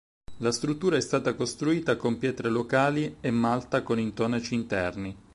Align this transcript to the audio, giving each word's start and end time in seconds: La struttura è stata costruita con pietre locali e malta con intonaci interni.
La 0.37 0.51
struttura 0.51 0.97
è 0.97 0.99
stata 0.99 1.35
costruita 1.35 1.95
con 1.95 2.17
pietre 2.17 2.49
locali 2.49 3.17
e 3.21 3.29
malta 3.29 3.83
con 3.83 3.99
intonaci 3.99 4.55
interni. 4.55 5.15